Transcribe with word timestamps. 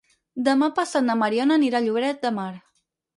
Demà 0.45 0.69
passat 0.79 1.05
na 1.09 1.15
Mariona 1.19 1.57
anirà 1.61 1.81
a 1.83 1.87
Lloret 1.89 2.25
de 2.25 2.33
Mar. 2.39 2.49